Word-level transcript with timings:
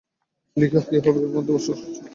লিখে 0.57 0.79
কী 0.81 0.95
হবে 0.97 1.15
যখন 1.15 1.27
এর 1.27 1.35
মধ্যেই 1.35 1.55
বসবাস 1.55 1.79
করছ? 1.79 1.97